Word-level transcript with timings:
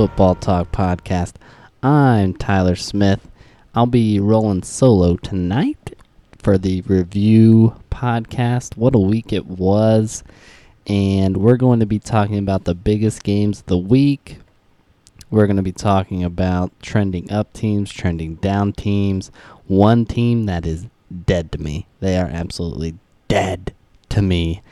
Football 0.00 0.34
Talk 0.34 0.72
podcast. 0.72 1.34
I'm 1.82 2.32
Tyler 2.32 2.74
Smith. 2.74 3.28
I'll 3.74 3.84
be 3.84 4.18
rolling 4.18 4.62
solo 4.62 5.16
tonight 5.16 5.94
for 6.38 6.56
the 6.56 6.80
review 6.80 7.76
podcast. 7.90 8.78
What 8.78 8.94
a 8.94 8.98
week 8.98 9.30
it 9.34 9.44
was. 9.46 10.24
And 10.86 11.36
we're 11.36 11.58
going 11.58 11.80
to 11.80 11.86
be 11.86 11.98
talking 11.98 12.38
about 12.38 12.64
the 12.64 12.74
biggest 12.74 13.24
games 13.24 13.60
of 13.60 13.66
the 13.66 13.76
week. 13.76 14.38
We're 15.28 15.46
going 15.46 15.58
to 15.58 15.62
be 15.62 15.70
talking 15.70 16.24
about 16.24 16.72
trending 16.80 17.30
up 17.30 17.52
teams, 17.52 17.92
trending 17.92 18.36
down 18.36 18.72
teams. 18.72 19.30
One 19.66 20.06
team 20.06 20.46
that 20.46 20.64
is 20.64 20.86
dead 21.26 21.52
to 21.52 21.58
me. 21.58 21.86
They 22.00 22.16
are 22.16 22.30
absolutely 22.32 22.94
dead 23.28 23.74
to 24.08 24.22
me. 24.22 24.62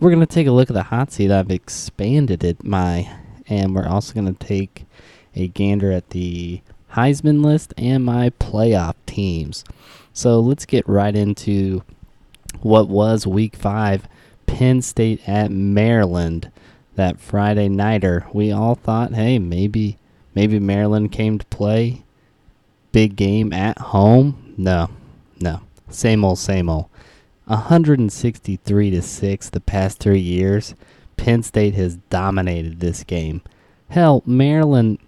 We're 0.00 0.10
going 0.10 0.20
to 0.20 0.26
take 0.26 0.46
a 0.46 0.52
look 0.52 0.68
at 0.68 0.74
the 0.74 0.82
hot 0.82 1.12
seat. 1.12 1.30
I've 1.30 1.50
expanded 1.50 2.44
it 2.44 2.62
my 2.62 3.10
and 3.50 3.74
we're 3.74 3.88
also 3.88 4.14
going 4.14 4.34
to 4.34 4.46
take 4.46 4.86
a 5.34 5.48
gander 5.48 5.92
at 5.92 6.10
the 6.10 6.62
Heisman 6.92 7.44
list 7.44 7.74
and 7.76 8.04
my 8.04 8.30
playoff 8.30 8.94
teams. 9.06 9.64
So 10.12 10.40
let's 10.40 10.64
get 10.64 10.88
right 10.88 11.14
into 11.14 11.82
what 12.62 12.88
was 12.88 13.26
week 13.26 13.56
5 13.56 14.08
Penn 14.46 14.82
State 14.82 15.28
at 15.28 15.50
Maryland 15.50 16.50
that 16.96 17.20
Friday 17.20 17.68
nighter. 17.68 18.26
We 18.32 18.50
all 18.50 18.74
thought, 18.74 19.14
hey, 19.14 19.38
maybe 19.38 19.98
maybe 20.34 20.58
Maryland 20.58 21.12
came 21.12 21.38
to 21.38 21.46
play. 21.46 22.02
Big 22.92 23.14
game 23.14 23.52
at 23.52 23.78
home. 23.78 24.54
No. 24.56 24.90
No. 25.40 25.60
Same 25.88 26.24
old 26.24 26.38
same 26.38 26.68
old. 26.68 26.86
163 27.46 28.90
to 28.90 29.02
6 29.02 29.50
the 29.50 29.60
past 29.60 29.98
3 29.98 30.18
years. 30.18 30.74
Penn 31.20 31.42
State 31.42 31.74
has 31.74 31.96
dominated 31.96 32.80
this 32.80 33.04
game. 33.04 33.42
Hell, 33.90 34.22
Maryland 34.24 34.98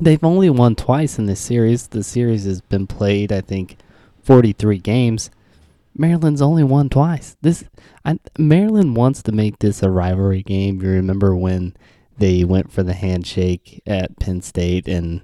they've 0.00 0.24
only 0.24 0.48
won 0.48 0.74
twice 0.74 1.18
in 1.18 1.26
this 1.26 1.40
series. 1.40 1.88
The 1.88 2.02
series 2.02 2.44
has 2.44 2.62
been 2.62 2.86
played, 2.86 3.30
I 3.30 3.42
think, 3.42 3.76
43 4.22 4.78
games. 4.78 5.30
Maryland's 5.94 6.40
only 6.40 6.64
won 6.64 6.88
twice. 6.88 7.36
This 7.42 7.64
I, 8.02 8.18
Maryland 8.38 8.96
wants 8.96 9.22
to 9.24 9.32
make 9.32 9.58
this 9.58 9.82
a 9.82 9.90
rivalry 9.90 10.42
game. 10.42 10.80
You 10.80 10.88
remember 10.88 11.36
when 11.36 11.76
they 12.16 12.44
went 12.44 12.72
for 12.72 12.82
the 12.82 12.94
handshake 12.94 13.82
at 13.86 14.18
Penn 14.18 14.40
State 14.40 14.88
and 14.88 15.20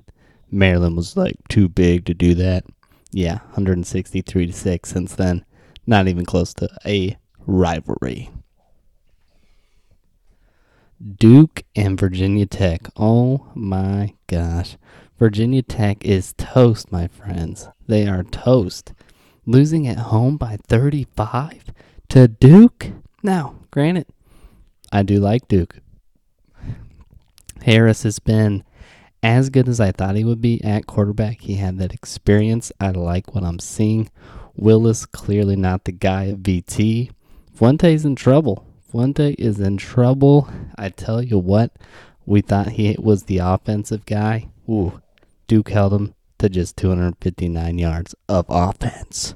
Maryland 0.50 0.96
was 0.96 1.16
like 1.16 1.36
too 1.48 1.70
big 1.70 2.04
to 2.04 2.12
do 2.12 2.34
that. 2.34 2.64
Yeah, 3.12 3.38
163 3.38 4.46
to 4.48 4.52
6 4.52 4.88
since 4.90 5.14
then. 5.14 5.46
Not 5.86 6.06
even 6.06 6.26
close 6.26 6.52
to 6.54 6.68
a 6.84 7.16
rivalry. 7.46 8.30
Duke 11.00 11.62
and 11.76 11.98
Virginia 11.98 12.46
Tech. 12.46 12.88
Oh 12.96 13.46
my 13.54 14.14
gosh. 14.26 14.76
Virginia 15.18 15.62
Tech 15.62 16.04
is 16.04 16.34
toast, 16.34 16.90
my 16.90 17.08
friends. 17.08 17.68
They 17.86 18.06
are 18.06 18.24
toast. 18.24 18.92
Losing 19.46 19.86
at 19.86 19.98
home 19.98 20.36
by 20.36 20.58
35 20.66 21.72
to 22.10 22.28
Duke? 22.28 22.88
Now, 23.22 23.54
granted, 23.70 24.06
I 24.92 25.02
do 25.02 25.18
like 25.18 25.48
Duke. 25.48 25.76
Harris 27.62 28.02
has 28.02 28.18
been 28.18 28.64
as 29.22 29.50
good 29.50 29.68
as 29.68 29.80
I 29.80 29.92
thought 29.92 30.16
he 30.16 30.24
would 30.24 30.40
be 30.40 30.62
at 30.62 30.86
quarterback. 30.86 31.40
He 31.40 31.54
had 31.54 31.78
that 31.78 31.92
experience. 31.92 32.70
I 32.80 32.90
like 32.90 33.34
what 33.34 33.44
I'm 33.44 33.58
seeing. 33.58 34.10
Willis 34.54 35.06
clearly 35.06 35.56
not 35.56 35.84
the 35.84 35.92
guy 35.92 36.28
at 36.28 36.42
VT. 36.42 37.10
Fuente's 37.52 38.04
in 38.04 38.16
trouble. 38.16 38.67
Fuente 38.90 39.34
is 39.34 39.60
in 39.60 39.76
trouble. 39.76 40.48
I 40.78 40.88
tell 40.88 41.22
you 41.22 41.38
what, 41.38 41.72
we 42.24 42.40
thought 42.40 42.68
he 42.70 42.96
was 42.98 43.24
the 43.24 43.38
offensive 43.38 44.06
guy. 44.06 44.48
Ooh, 44.68 45.02
Duke 45.46 45.68
held 45.70 45.92
him 45.92 46.14
to 46.38 46.48
just 46.48 46.76
259 46.78 47.78
yards 47.78 48.14
of 48.28 48.46
offense. 48.48 49.34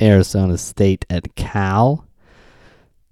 Arizona 0.00 0.56
State 0.56 1.04
at 1.10 1.34
Cal. 1.34 2.06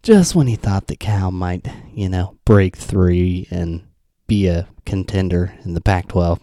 Just 0.03 0.34
when 0.34 0.47
he 0.47 0.56
thought 0.56 0.87
that 0.87 1.00
Cal 1.00 1.31
might, 1.31 1.67
you 1.93 2.09
know, 2.09 2.38
break 2.44 2.77
three 2.77 3.49
and 3.50 3.83
be 4.27 4.47
a 4.47 4.69
contender 4.84 5.53
in 5.65 5.75
the 5.75 5.81
Pac 5.81 6.09
12, 6.09 6.41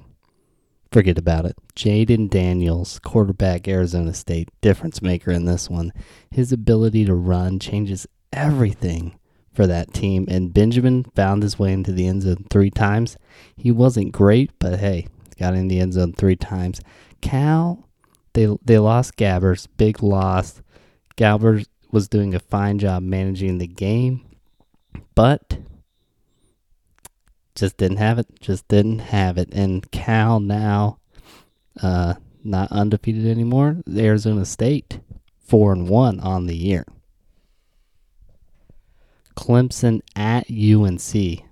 forget 0.93 1.17
about 1.17 1.45
it. 1.45 1.57
Jayden 1.75 2.29
Daniels, 2.29 2.99
quarterback, 2.99 3.67
Arizona 3.67 4.13
State, 4.13 4.49
difference 4.61 5.01
maker 5.01 5.31
in 5.31 5.45
this 5.45 5.69
one. 5.69 5.91
His 6.29 6.51
ability 6.51 7.05
to 7.05 7.15
run 7.15 7.59
changes 7.59 8.07
everything 8.31 9.17
for 9.53 9.67
that 9.67 9.93
team. 9.93 10.25
And 10.29 10.53
Benjamin 10.53 11.03
found 11.15 11.43
his 11.43 11.57
way 11.57 11.73
into 11.73 11.91
the 11.91 12.07
end 12.07 12.21
zone 12.21 12.45
three 12.49 12.69
times. 12.69 13.17
He 13.55 13.71
wasn't 13.71 14.11
great, 14.11 14.51
but 14.59 14.79
hey, 14.79 15.07
got 15.39 15.55
in 15.55 15.67
the 15.67 15.79
end 15.79 15.93
zone 15.93 16.13
three 16.13 16.35
times. 16.35 16.79
Cal, 17.21 17.87
they 18.33 18.47
they 18.63 18.77
lost 18.77 19.17
Garbers, 19.17 19.67
big 19.77 20.03
loss. 20.03 20.61
Garbers 21.17 21.67
was 21.91 22.07
doing 22.07 22.33
a 22.33 22.39
fine 22.39 22.79
job 22.79 23.03
managing 23.03 23.59
the 23.59 23.67
game, 23.67 24.25
but 25.15 25.59
just 27.55 27.77
didn't 27.77 27.97
have 27.97 28.19
it. 28.19 28.27
Just 28.39 28.67
didn't 28.67 28.99
have 28.99 29.37
it. 29.37 29.49
And 29.53 29.89
Cal 29.91 30.39
now, 30.39 30.99
uh, 31.81 32.15
not 32.43 32.71
undefeated 32.71 33.25
anymore. 33.25 33.77
Arizona 33.95 34.45
State, 34.45 34.99
four 35.39 35.71
and 35.71 35.87
one 35.87 36.19
on 36.19 36.47
the 36.47 36.55
year. 36.55 36.85
Clemson 39.35 40.01
at 40.15 40.49
UNC. 40.49 41.43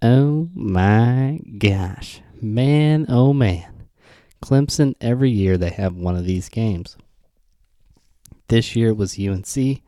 Oh 0.00 0.48
my 0.54 1.40
gosh. 1.58 2.20
Man, 2.40 3.06
oh 3.08 3.32
man. 3.32 3.84
Clemson, 4.42 4.94
every 5.00 5.30
year 5.30 5.56
they 5.56 5.70
have 5.70 5.94
one 5.94 6.16
of 6.16 6.24
these 6.24 6.48
games. 6.48 6.96
This 8.48 8.74
year 8.74 8.88
it 8.88 8.96
was 8.96 9.18
UNC. 9.18 9.82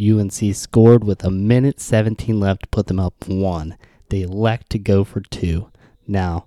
UNC 0.00 0.54
scored 0.54 1.04
with 1.04 1.24
a 1.24 1.30
minute 1.30 1.80
17 1.80 2.38
left 2.38 2.62
to 2.62 2.68
put 2.68 2.86
them 2.86 3.00
up 3.00 3.14
one. 3.28 3.76
They 4.08 4.22
elect 4.22 4.70
to 4.70 4.78
go 4.78 5.04
for 5.04 5.20
two. 5.20 5.70
Now, 6.06 6.46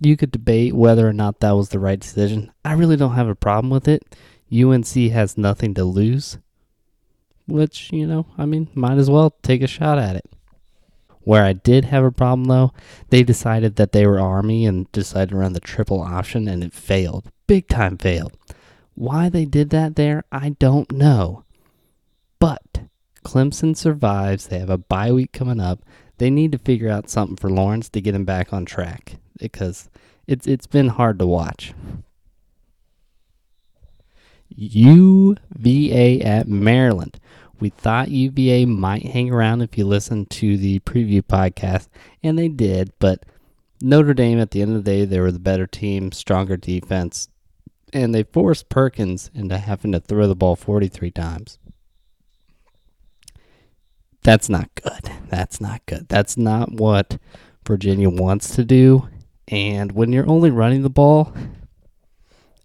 you 0.00 0.16
could 0.16 0.30
debate 0.30 0.74
whether 0.74 1.08
or 1.08 1.12
not 1.12 1.40
that 1.40 1.52
was 1.52 1.70
the 1.70 1.78
right 1.78 1.98
decision. 1.98 2.52
I 2.64 2.74
really 2.74 2.96
don't 2.96 3.14
have 3.14 3.28
a 3.28 3.34
problem 3.34 3.70
with 3.70 3.88
it. 3.88 4.02
UNC 4.52 4.88
has 5.10 5.38
nothing 5.38 5.74
to 5.74 5.84
lose, 5.84 6.38
which, 7.48 7.90
you 7.92 8.06
know, 8.06 8.26
I 8.38 8.44
mean, 8.46 8.68
might 8.74 8.98
as 8.98 9.10
well 9.10 9.34
take 9.42 9.62
a 9.62 9.66
shot 9.66 9.98
at 9.98 10.16
it. 10.16 10.26
Where 11.22 11.44
I 11.44 11.54
did 11.54 11.86
have 11.86 12.04
a 12.04 12.12
problem, 12.12 12.44
though, 12.44 12.72
they 13.08 13.24
decided 13.24 13.74
that 13.76 13.90
they 13.90 14.06
were 14.06 14.20
Army 14.20 14.64
and 14.64 14.90
decided 14.92 15.30
to 15.30 15.36
run 15.36 15.54
the 15.54 15.60
triple 15.60 16.00
option, 16.00 16.46
and 16.46 16.62
it 16.62 16.72
failed. 16.72 17.32
Big 17.48 17.66
time 17.66 17.98
failed. 17.98 18.36
Why 18.94 19.28
they 19.28 19.44
did 19.44 19.70
that 19.70 19.96
there, 19.96 20.24
I 20.30 20.50
don't 20.50 20.92
know. 20.92 21.44
But 22.38 22.82
Clemson 23.24 23.76
survives. 23.76 24.46
They 24.46 24.60
have 24.60 24.70
a 24.70 24.78
bye 24.78 25.10
week 25.10 25.32
coming 25.32 25.60
up 25.60 25.80
they 26.18 26.30
need 26.30 26.52
to 26.52 26.58
figure 26.58 26.90
out 26.90 27.10
something 27.10 27.36
for 27.36 27.50
Lawrence 27.50 27.88
to 27.90 28.00
get 28.00 28.14
him 28.14 28.24
back 28.24 28.52
on 28.52 28.64
track 28.64 29.16
because 29.38 29.88
it's 30.26 30.46
it's 30.46 30.66
been 30.66 30.88
hard 30.88 31.18
to 31.18 31.26
watch. 31.26 31.74
UVA 34.48 36.20
at 36.22 36.48
Maryland. 36.48 37.20
We 37.58 37.70
thought 37.70 38.10
UVA 38.10 38.66
might 38.66 39.06
hang 39.06 39.30
around 39.30 39.62
if 39.62 39.78
you 39.78 39.86
listened 39.86 40.30
to 40.30 40.56
the 40.56 40.78
preview 40.80 41.22
podcast, 41.22 41.88
and 42.22 42.38
they 42.38 42.48
did, 42.48 42.92
but 42.98 43.24
Notre 43.80 44.14
Dame 44.14 44.38
at 44.38 44.50
the 44.50 44.62
end 44.62 44.76
of 44.76 44.84
the 44.84 44.90
day, 44.90 45.04
they 45.04 45.20
were 45.20 45.32
the 45.32 45.38
better 45.38 45.66
team, 45.66 46.12
stronger 46.12 46.56
defense, 46.56 47.28
and 47.92 48.14
they 48.14 48.22
forced 48.24 48.68
Perkins 48.68 49.30
into 49.34 49.58
having 49.58 49.92
to 49.92 50.00
throw 50.00 50.26
the 50.26 50.36
ball 50.36 50.56
43 50.56 51.10
times. 51.10 51.58
That's 54.26 54.48
not 54.48 54.74
good. 54.74 55.08
That's 55.28 55.60
not 55.60 55.86
good. 55.86 56.08
That's 56.08 56.36
not 56.36 56.72
what 56.72 57.16
Virginia 57.64 58.10
wants 58.10 58.56
to 58.56 58.64
do. 58.64 59.08
And 59.46 59.92
when 59.92 60.12
you're 60.12 60.28
only 60.28 60.50
running 60.50 60.82
the 60.82 60.90
ball 60.90 61.32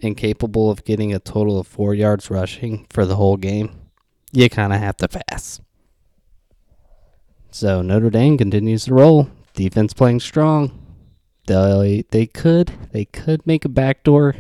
and 0.02 0.18
capable 0.18 0.72
of 0.72 0.84
getting 0.86 1.14
a 1.14 1.20
total 1.20 1.60
of 1.60 1.68
four 1.68 1.94
yards 1.94 2.32
rushing 2.32 2.88
for 2.90 3.06
the 3.06 3.16
whole 3.16 3.38
game, 3.38 3.80
you 4.32 4.50
kind 4.50 4.74
of 4.74 4.80
have 4.80 4.98
to 4.98 5.08
pass. 5.08 5.62
So 7.52 7.84
Notre 7.84 8.10
Dame 8.10 8.40
continues 8.40 8.86
to 8.86 8.96
roll. 8.96 9.30
Defense 9.54 9.94
playing 9.94 10.22
strong. 10.22 10.84
They 11.46 12.06
they 12.10 12.26
could 12.26 12.72
they 12.92 13.06
could 13.06 13.46
make 13.46 13.66
a 13.66 13.70
backdoor 13.70 14.34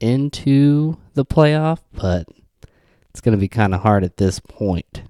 into 0.00 0.96
the 1.14 1.24
playoff, 1.24 1.78
but 1.92 2.26
it's 3.10 3.20
going 3.20 3.36
to 3.36 3.40
be 3.40 3.46
kind 3.46 3.72
of 3.72 3.82
hard 3.82 4.02
at 4.02 4.16
this 4.16 4.40
point. 4.40 5.02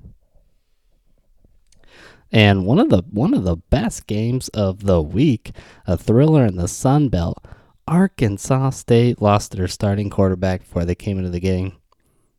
And 2.30 2.66
one 2.66 2.78
of 2.78 2.90
the 2.90 3.02
one 3.10 3.32
of 3.34 3.44
the 3.44 3.56
best 3.56 4.06
games 4.06 4.48
of 4.48 4.84
the 4.84 5.00
week, 5.00 5.52
a 5.86 5.96
thriller 5.96 6.44
in 6.44 6.56
the 6.56 6.68
Sun 6.68 7.08
Belt. 7.08 7.38
Arkansas 7.86 8.70
State 8.70 9.22
lost 9.22 9.52
their 9.52 9.66
starting 9.66 10.10
quarterback 10.10 10.60
before 10.60 10.84
they 10.84 10.94
came 10.94 11.16
into 11.16 11.30
the 11.30 11.40
game. 11.40 11.76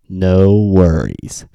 No 0.07 0.56
worries. 0.56 1.47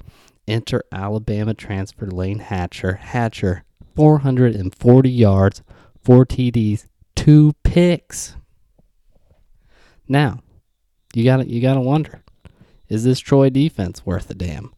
Enter 0.47 0.83
Alabama 0.91 1.53
transfer 1.53 2.07
Layne 2.07 2.39
Hatcher. 2.39 2.95
Hatcher 2.95 3.63
440 3.95 5.09
yards, 5.09 5.63
four 6.03 6.25
TDs, 6.25 6.87
two 7.15 7.53
picks. 7.63 8.35
Now, 10.07 10.41
you 11.13 11.23
got 11.23 11.37
to 11.37 11.47
you 11.47 11.61
got 11.61 11.75
to 11.75 11.81
wonder, 11.81 12.23
is 12.89 13.03
this 13.03 13.19
Troy 13.19 13.49
defense 13.49 14.05
worth 14.05 14.29
a 14.29 14.33
damn? 14.33 14.73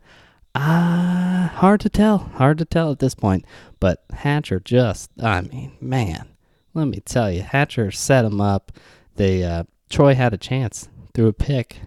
Ah, 0.59 1.45
uh, 1.45 1.47
hard 1.59 1.81
to 1.81 1.89
tell. 1.89 2.17
Hard 2.17 2.57
to 2.57 2.65
tell 2.65 2.91
at 2.91 2.97
this 2.97 3.13
point. 3.13 3.45
But 3.79 4.03
Hatcher 4.11 4.59
just, 4.59 5.11
I 5.21 5.41
mean, 5.41 5.73
man, 5.79 6.29
let 6.73 6.85
me 6.87 6.99
tell 6.99 7.31
you, 7.31 7.43
Hatcher 7.43 7.91
set 7.91 8.25
him 8.25 8.41
up. 8.41 8.71
They 9.17 9.43
uh, 9.43 9.65
Troy 9.87 10.15
had 10.15 10.33
a 10.33 10.37
chance 10.37 10.89
through 11.13 11.27
a 11.27 11.33
pick 11.33 11.77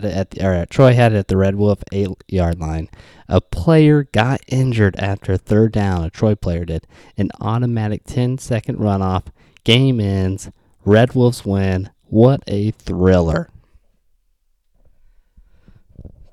at 0.00 0.30
the, 0.30 0.46
or 0.46 0.66
Troy 0.66 0.94
had 0.94 1.12
it 1.12 1.18
at 1.18 1.28
the 1.28 1.36
Red 1.36 1.56
Wolf 1.56 1.82
eight 1.90 2.10
yard 2.28 2.60
line. 2.60 2.88
A 3.28 3.40
player 3.40 4.04
got 4.04 4.40
injured 4.46 4.94
after 4.96 5.36
third 5.36 5.72
down. 5.72 6.04
A 6.04 6.10
Troy 6.10 6.36
player 6.36 6.64
did. 6.64 6.86
An 7.16 7.30
automatic 7.40 8.04
10 8.04 8.38
second 8.38 8.78
runoff. 8.78 9.26
Game 9.64 9.98
ends. 9.98 10.48
Red 10.84 11.16
Wolves 11.16 11.44
win. 11.44 11.90
What 12.04 12.44
a 12.46 12.70
thriller! 12.70 13.48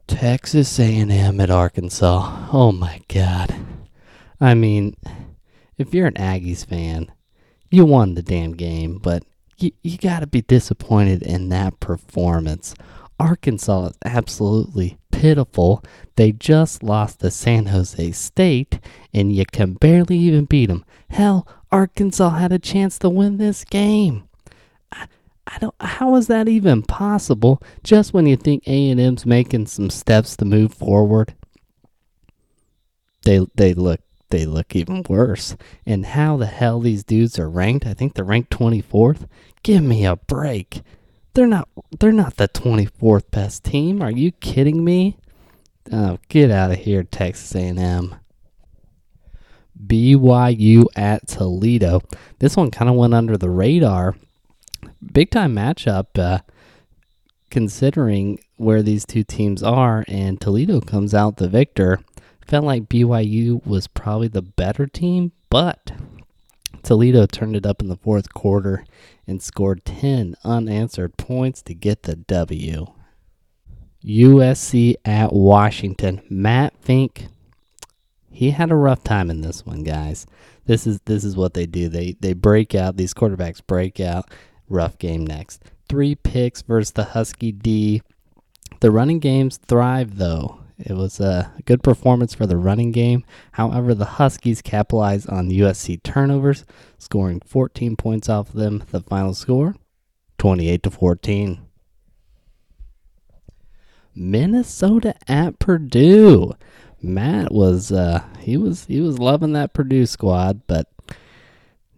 Texas 0.09 0.79
A&M 0.79 1.39
at 1.39 1.51
Arkansas. 1.51 2.47
Oh 2.51 2.71
my 2.71 2.99
God! 3.07 3.55
I 4.41 4.55
mean, 4.55 4.95
if 5.77 5.93
you're 5.93 6.07
an 6.07 6.15
Aggies 6.15 6.65
fan, 6.65 7.11
you 7.69 7.85
won 7.85 8.15
the 8.15 8.23
damn 8.23 8.53
game, 8.53 8.97
but 8.97 9.23
you, 9.57 9.71
you 9.83 9.97
got 9.99 10.21
to 10.21 10.27
be 10.27 10.41
disappointed 10.41 11.21
in 11.21 11.49
that 11.49 11.79
performance. 11.79 12.73
Arkansas 13.19 13.89
is 13.89 13.97
absolutely 14.03 14.97
pitiful. 15.11 15.83
They 16.15 16.31
just 16.31 16.81
lost 16.81 17.19
to 17.19 17.29
San 17.29 17.67
Jose 17.67 18.11
State, 18.11 18.79
and 19.13 19.31
you 19.31 19.45
can 19.45 19.73
barely 19.73 20.17
even 20.17 20.45
beat 20.45 20.65
them. 20.65 20.85
Hell, 21.11 21.47
Arkansas 21.71 22.31
had 22.31 22.51
a 22.51 22.59
chance 22.59 22.97
to 22.99 23.09
win 23.09 23.37
this 23.37 23.63
game. 23.63 24.23
I, 25.49 25.57
don't. 25.59 25.75
How 25.79 26.15
is 26.15 26.27
that 26.27 26.47
even 26.47 26.83
possible? 26.83 27.61
Just 27.83 28.13
when 28.13 28.27
you 28.27 28.35
think 28.35 28.67
A 28.67 28.89
and 28.89 28.99
M's 28.99 29.25
making 29.25 29.67
some 29.67 29.89
steps 29.89 30.35
to 30.37 30.45
move 30.45 30.73
forward, 30.73 31.33
they 33.23 33.45
they 33.55 33.73
look 33.73 34.01
they 34.29 34.45
look 34.45 34.75
even 34.75 35.03
worse. 35.09 35.55
And 35.85 36.05
how 36.05 36.37
the 36.37 36.45
hell 36.45 36.79
these 36.79 37.03
dudes 37.03 37.39
are 37.39 37.49
ranked? 37.49 37.85
I 37.85 37.93
think 37.93 38.13
they're 38.13 38.23
ranked 38.23 38.51
24th. 38.51 39.27
Give 39.63 39.83
me 39.83 40.05
a 40.05 40.15
break. 40.15 40.81
They're 41.33 41.47
not 41.47 41.67
they're 41.99 42.11
not 42.11 42.37
the 42.37 42.47
24th 42.47 43.31
best 43.31 43.63
team. 43.63 44.01
Are 44.01 44.11
you 44.11 44.31
kidding 44.31 44.83
me? 44.83 45.17
Oh, 45.91 46.19
get 46.27 46.51
out 46.51 46.71
of 46.71 46.77
here, 46.77 47.03
Texas 47.03 47.55
A&M. 47.55 48.15
BYU 49.87 50.85
at 50.95 51.27
Toledo. 51.27 52.01
This 52.39 52.55
one 52.55 52.69
kind 52.69 52.89
of 52.89 52.95
went 52.95 53.13
under 53.13 53.37
the 53.37 53.49
radar. 53.49 54.15
Big 55.11 55.31
time 55.31 55.55
matchup, 55.55 56.17
uh, 56.17 56.39
considering 57.49 58.39
where 58.57 58.81
these 58.81 59.05
two 59.05 59.23
teams 59.23 59.63
are, 59.63 60.05
and 60.07 60.39
Toledo 60.39 60.81
comes 60.81 61.13
out 61.13 61.37
the 61.37 61.47
victor. 61.47 61.99
Felt 62.45 62.65
like 62.65 62.89
BYU 62.89 63.65
was 63.65 63.87
probably 63.87 64.27
the 64.27 64.41
better 64.41 64.87
team, 64.87 65.31
but 65.49 65.91
Toledo 66.83 67.25
turned 67.25 67.55
it 67.55 67.65
up 67.65 67.81
in 67.81 67.87
the 67.87 67.95
fourth 67.95 68.33
quarter 68.33 68.85
and 69.27 69.41
scored 69.41 69.85
10 69.85 70.35
unanswered 70.43 71.17
points 71.17 71.61
to 71.63 71.73
get 71.73 72.03
the 72.03 72.15
W. 72.15 72.87
USC 74.03 74.95
at 75.05 75.33
Washington. 75.33 76.21
Matt 76.29 76.73
Fink, 76.81 77.27
he 78.31 78.51
had 78.51 78.71
a 78.71 78.75
rough 78.75 79.03
time 79.03 79.29
in 79.29 79.41
this 79.41 79.65
one, 79.65 79.83
guys. 79.83 80.25
This 80.65 80.87
is 80.87 80.99
this 81.05 81.23
is 81.23 81.35
what 81.35 81.53
they 81.53 81.65
do. 81.65 81.89
They 81.89 82.15
they 82.19 82.33
break 82.33 82.75
out. 82.75 82.95
These 82.95 83.13
quarterbacks 83.13 83.61
break 83.65 83.99
out. 83.99 84.29
Rough 84.69 84.97
game 84.97 85.25
next. 85.25 85.63
Three 85.87 86.15
picks 86.15 86.61
versus 86.61 86.91
the 86.91 87.05
Husky 87.05 87.51
D. 87.51 88.01
The 88.79 88.91
running 88.91 89.19
games 89.19 89.57
thrive 89.57 90.17
though. 90.17 90.59
It 90.77 90.93
was 90.93 91.19
a 91.19 91.51
good 91.65 91.83
performance 91.83 92.33
for 92.33 92.47
the 92.47 92.55
running 92.55 92.93
game. 92.93 93.25
However, 93.53 93.93
the 93.93 94.05
Huskies 94.05 94.61
capitalized 94.61 95.29
on 95.29 95.49
USC 95.49 96.01
turnovers, 96.03 96.63
scoring 96.97 97.41
14 97.45 97.97
points 97.97 98.29
off 98.29 98.49
of 98.49 98.55
them. 98.55 98.83
The 98.91 99.01
final 99.01 99.33
score 99.33 99.75
28 100.37 100.83
to 100.83 100.91
14. 100.91 101.59
Minnesota 104.15 105.15
at 105.27 105.59
Purdue. 105.59 106.53
Matt 107.01 107.53
was 107.53 107.91
uh, 107.91 108.23
he 108.39 108.57
was 108.57 108.85
he 108.85 108.99
was 109.01 109.19
loving 109.19 109.53
that 109.53 109.73
Purdue 109.73 110.05
squad, 110.05 110.61
but 110.67 110.87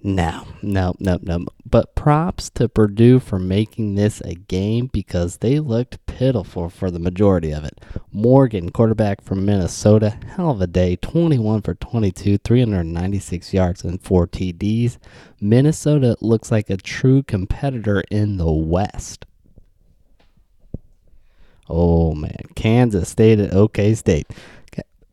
no, 0.03 0.47
no, 0.63 0.95
no, 0.99 1.19
no. 1.21 1.45
But 1.63 1.93
props 1.93 2.49
to 2.51 2.67
Purdue 2.67 3.19
for 3.19 3.37
making 3.37 3.95
this 3.95 4.19
a 4.21 4.33
game 4.33 4.87
because 4.87 5.37
they 5.37 5.59
looked 5.59 6.03
pitiful 6.07 6.69
for 6.69 6.89
the 6.89 6.99
majority 6.99 7.51
of 7.51 7.63
it. 7.63 7.79
Morgan, 8.11 8.71
quarterback 8.71 9.21
from 9.21 9.45
Minnesota, 9.45 10.17
hell 10.35 10.51
of 10.51 10.61
a 10.61 10.67
day 10.67 10.95
21 10.95 11.61
for 11.61 11.75
22, 11.75 12.39
396 12.39 13.53
yards, 13.53 13.83
and 13.83 14.01
4 14.01 14.27
TDs. 14.27 14.97
Minnesota 15.39 16.17
looks 16.19 16.51
like 16.51 16.69
a 16.69 16.77
true 16.77 17.21
competitor 17.21 18.03
in 18.09 18.37
the 18.37 18.51
West. 18.51 19.25
Oh 21.69 22.13
man, 22.15 22.45
Kansas 22.55 23.09
State 23.09 23.39
at 23.39 23.53
OK 23.53 23.93
State. 23.93 24.27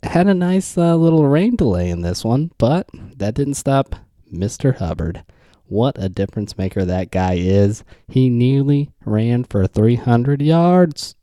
Had 0.02 0.28
a 0.28 0.34
nice 0.34 0.78
uh, 0.78 0.96
little 0.96 1.26
rain 1.26 1.56
delay 1.56 1.90
in 1.90 2.02
this 2.02 2.24
one, 2.24 2.52
but 2.56 2.88
that 3.16 3.34
didn't 3.34 3.54
stop 3.54 3.96
Mr. 4.32 4.76
Hubbard. 4.76 5.24
What 5.66 6.02
a 6.02 6.08
difference 6.08 6.56
maker 6.56 6.84
that 6.84 7.10
guy 7.10 7.34
is. 7.34 7.84
He 8.08 8.30
nearly 8.30 8.90
ran 9.04 9.44
for 9.44 9.66
300 9.66 10.40
yards. 10.40 11.14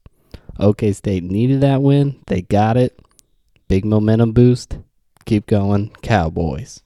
OK 0.60 0.94
State 0.94 1.24
needed 1.24 1.62
that 1.62 1.82
win. 1.82 2.22
They 2.28 2.42
got 2.42 2.78
it. 2.78 3.00
Big 3.68 3.86
momentum 3.86 4.32
boost. 4.32 4.78
Keep 5.26 5.48
going, 5.48 5.90
Cowboys. 6.04 6.84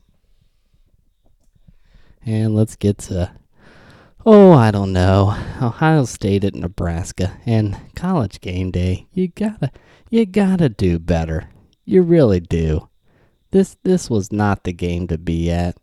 And 2.25 2.55
let's 2.55 2.77
get 2.77 2.97
to, 2.99 3.31
oh, 4.25 4.53
I 4.53 4.71
don't 4.71 4.93
know, 4.93 5.35
Ohio 5.61 6.05
State 6.05 6.45
at 6.45 6.55
Nebraska 6.55 7.37
and 7.45 7.77
college 7.95 8.39
game 8.39 8.71
day. 8.71 9.07
You 9.11 9.27
gotta, 9.27 9.71
you 10.09 10.25
gotta 10.25 10.69
do 10.69 10.99
better. 10.99 11.49
You 11.83 12.03
really 12.03 12.39
do. 12.39 12.87
This, 13.51 13.77
this 13.83 14.09
was 14.09 14.31
not 14.31 14.63
the 14.63 14.73
game 14.73 15.07
to 15.07 15.17
be 15.17 15.49
at 15.49 15.75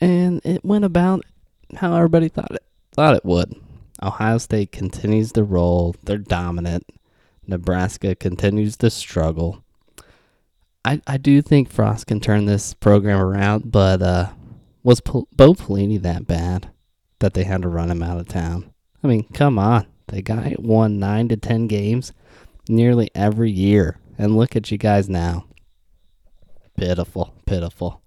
and 0.00 0.40
it 0.44 0.64
went 0.64 0.84
about 0.84 1.24
how 1.76 1.94
everybody 1.94 2.28
thought 2.28 2.50
it 2.52 2.62
thought 2.92 3.16
it 3.16 3.24
would. 3.24 3.54
Ohio 4.02 4.38
State 4.38 4.72
continues 4.72 5.32
to 5.32 5.42
roll; 5.42 5.94
they're 6.02 6.18
dominant. 6.18 6.86
Nebraska 7.46 8.14
continues 8.14 8.76
to 8.78 8.90
struggle. 8.90 9.62
I 10.84 11.00
I 11.06 11.16
do 11.16 11.40
think 11.42 11.70
Frost 11.70 12.06
can 12.06 12.20
turn 12.20 12.44
this 12.44 12.74
program 12.74 13.20
around, 13.20 13.70
but 13.72 14.02
uh, 14.02 14.30
was 14.82 15.00
Bo 15.00 15.24
Pelini 15.54 16.00
that 16.02 16.26
bad 16.26 16.70
that 17.20 17.34
they 17.34 17.44
had 17.44 17.62
to 17.62 17.68
run 17.68 17.90
him 17.90 18.02
out 18.02 18.20
of 18.20 18.28
town? 18.28 18.70
I 19.02 19.08
mean, 19.08 19.24
come 19.32 19.58
on, 19.58 19.86
the 20.08 20.22
guy 20.22 20.54
won 20.58 20.98
nine 20.98 21.28
to 21.28 21.36
ten 21.36 21.66
games 21.66 22.12
nearly 22.68 23.10
every 23.14 23.50
year, 23.50 23.98
and 24.18 24.36
look 24.36 24.56
at 24.56 24.70
you 24.70 24.78
guys 24.78 25.08
now. 25.08 25.46
Pitiful, 26.76 27.34
pitiful. 27.46 28.02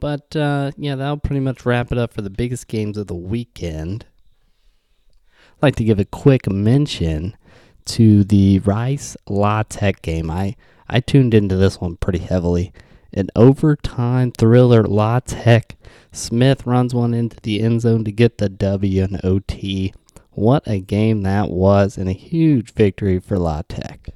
But 0.00 0.34
uh, 0.36 0.72
yeah, 0.76 0.94
that'll 0.96 1.18
pretty 1.18 1.40
much 1.40 1.64
wrap 1.64 1.92
it 1.92 1.98
up 1.98 2.12
for 2.12 2.22
the 2.22 2.30
biggest 2.30 2.68
games 2.68 2.96
of 2.96 3.06
the 3.06 3.14
weekend. 3.14 4.06
I'd 5.56 5.62
like 5.62 5.76
to 5.76 5.84
give 5.84 5.98
a 5.98 6.04
quick 6.04 6.50
mention 6.50 7.36
to 7.86 8.24
the 8.24 8.58
Rice 8.60 9.16
La 9.28 9.62
Tech 9.62 10.02
game. 10.02 10.30
I, 10.30 10.56
I 10.88 11.00
tuned 11.00 11.34
into 11.34 11.56
this 11.56 11.80
one 11.80 11.96
pretty 11.96 12.18
heavily. 12.18 12.72
An 13.12 13.28
overtime 13.34 14.32
thriller, 14.32 14.82
La 14.82 15.20
Tech. 15.20 15.76
Smith 16.12 16.66
runs 16.66 16.94
one 16.94 17.14
into 17.14 17.38
the 17.42 17.60
end 17.60 17.80
zone 17.82 18.04
to 18.04 18.12
get 18.12 18.38
the 18.38 18.48
W 18.48 19.02
and 19.02 19.24
OT. 19.24 19.94
What 20.30 20.64
a 20.66 20.80
game 20.80 21.22
that 21.22 21.48
was, 21.48 21.96
and 21.96 22.08
a 22.08 22.12
huge 22.12 22.74
victory 22.74 23.18
for 23.18 23.38
La 23.38 23.62
Tech. 23.68 24.10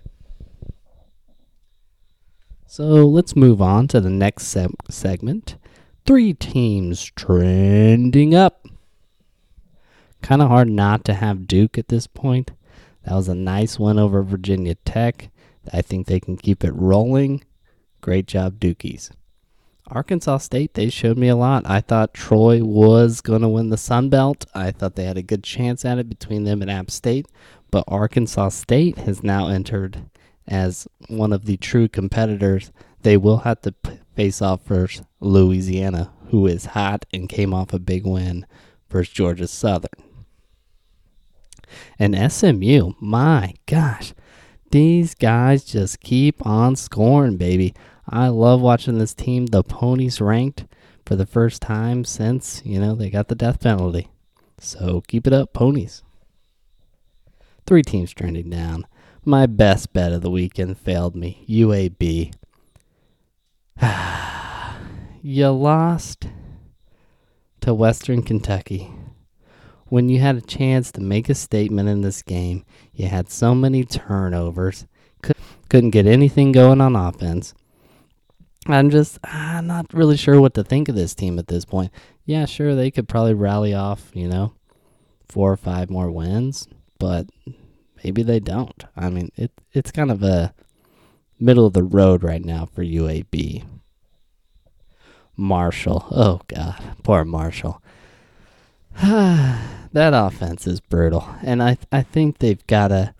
So 2.81 3.07
let's 3.07 3.37
move 3.37 3.61
on 3.61 3.89
to 3.89 4.01
the 4.01 4.09
next 4.09 4.45
se- 4.45 4.69
segment 4.89 5.57
three 6.07 6.33
teams 6.33 7.05
trending 7.15 8.35
up. 8.35 8.67
Kind 10.23 10.41
of 10.41 10.49
hard 10.49 10.71
not 10.71 11.05
to 11.05 11.13
have 11.13 11.47
Duke 11.47 11.77
at 11.77 11.89
this 11.89 12.07
point. 12.07 12.53
That 13.05 13.17
was 13.17 13.29
a 13.29 13.35
nice 13.35 13.79
win 13.79 13.99
over 13.99 14.23
Virginia 14.23 14.77
Tech. 14.77 15.29
I 15.71 15.83
think 15.83 16.07
they 16.07 16.21
can 16.21 16.39
keep 16.39 16.65
it 16.65 16.73
rolling. 16.73 17.45
Great 18.01 18.27
job, 18.27 18.59
Dukies. 18.59 19.11
Arkansas 19.89 20.39
State, 20.39 20.73
they 20.73 20.89
showed 20.89 21.19
me 21.19 21.29
a 21.29 21.37
lot. 21.37 21.69
I 21.69 21.83
thought 21.83 22.15
Troy 22.15 22.65
was 22.65 23.21
going 23.21 23.43
to 23.43 23.49
win 23.51 23.69
the 23.69 23.77
Sun 23.77 24.09
Belt. 24.09 24.47
I 24.55 24.71
thought 24.71 24.95
they 24.97 25.05
had 25.05 25.19
a 25.19 25.23
good 25.23 25.45
chance 25.45 25.85
at 25.85 25.99
it 25.99 26.09
between 26.09 26.45
them 26.45 26.63
and 26.63 26.71
App 26.71 26.91
State. 26.91 27.27
But 27.71 27.85
Arkansas 27.89 28.49
State 28.49 28.97
has 29.01 29.23
now 29.23 29.49
entered 29.49 30.07
as 30.51 30.87
one 31.09 31.33
of 31.33 31.47
the 31.47 31.57
true 31.57 31.89
competitors 31.89 32.73
They 33.03 33.17
will 33.17 33.39
have 33.39 33.63
to 33.63 33.75
face 34.15 34.43
off 34.43 34.65
versus 34.65 35.07
Louisiana, 35.21 36.13
who 36.27 36.47
is 36.47 36.67
hot 36.67 37.07
and 37.13 37.29
came 37.29 37.55
off 37.55 37.73
a 37.73 37.79
big 37.79 38.05
win 38.05 38.47
versus 38.91 39.15
Georgia 39.15 39.47
Southern. 39.47 39.91
And 41.99 42.33
SMU, 42.33 42.93
my 43.01 43.55
gosh, 43.67 44.13
these 44.71 45.15
guys 45.15 45.65
just 45.65 46.01
keep 46.01 46.45
on 46.45 46.77
scoring, 46.77 47.37
baby. 47.37 47.75
I 48.09 48.29
love 48.29 48.61
watching 48.61 48.99
this 48.99 49.15
team. 49.15 49.47
The 49.47 49.63
Ponies 49.63 50.21
ranked 50.21 50.67
for 51.07 51.17
the 51.17 51.27
first 51.27 51.63
time 51.63 52.05
since, 52.05 52.61
you 52.65 52.81
know, 52.81 52.95
they 52.95 53.09
got 53.09 53.29
the 53.29 53.35
death 53.35 53.61
penalty. 53.61 54.09
So 54.59 55.03
keep 55.07 55.27
it 55.27 55.33
up, 55.33 55.53
Ponies. 55.53 56.03
Three 57.67 57.83
teams 57.83 58.13
trending 58.13 58.51
down. 58.51 58.85
My 59.25 59.45
best 59.47 59.93
bet 59.93 60.13
of 60.13 60.23
the 60.23 60.31
weekend 60.31 60.79
failed 60.79 61.15
me. 61.15 61.45
UAB. 61.49 62.33
you 65.23 65.51
lost 65.51 66.27
to 67.61 67.75
Western 67.75 68.23
Kentucky. 68.23 68.91
When 69.87 70.09
you 70.09 70.21
had 70.21 70.37
a 70.37 70.41
chance 70.41 70.91
to 70.93 71.03
make 71.03 71.29
a 71.29 71.35
statement 71.35 71.89
in 71.89 72.01
this 72.01 72.23
game, 72.23 72.65
you 72.95 73.09
had 73.09 73.29
so 73.29 73.55
many 73.55 73.85
turnovers, 73.85 74.87
couldn't 75.69 75.91
get 75.91 76.07
anything 76.07 76.53
going 76.53 76.81
on 76.81 76.97
offense. 76.97 77.55
I'm 78.67 78.91
just 78.91 79.19
I'm 79.25 79.67
not 79.67 79.93
really 79.93 80.17
sure 80.17 80.41
what 80.41 80.55
to 80.55 80.65
think 80.65 80.89
of 80.89 80.95
this 80.95 81.15
team 81.15 81.39
at 81.39 81.49
this 81.49 81.65
point. 81.65 81.93
Yeah, 82.25 82.47
sure 82.47 82.75
they 82.75 82.91
could 82.91 83.09
probably 83.09 83.35
rally 83.35 83.75
off, 83.75 84.11
you 84.15 84.29
know, 84.29 84.55
four 85.29 85.53
or 85.53 85.57
five 85.57 85.91
more 85.91 86.11
wins, 86.11 86.69
but 86.99 87.27
maybe 88.05 88.23
they 88.23 88.41
don't. 88.41 88.85
I 88.97 89.11
mean, 89.11 89.31
it 89.37 89.53
it's 89.73 89.91
kind 89.91 90.11
of 90.11 90.23
a 90.23 90.55
middle 91.39 91.67
of 91.67 91.73
the 91.73 91.83
road 91.83 92.23
right 92.23 92.45
now 92.45 92.67
for 92.67 92.83
UAB. 92.83 93.65
Marshall. 95.37 96.07
Oh 96.11 96.41
god, 96.49 96.97
poor 97.03 97.25
Marshall. 97.25 97.83
that 99.03 99.63
offense 99.93 100.67
is 100.67 100.81
brutal, 100.81 101.27
and 101.43 101.63
I 101.63 101.79
I 101.91 102.03
think 102.03 102.39
they've 102.39 102.67
got 102.67 102.89
to. 102.89 103.15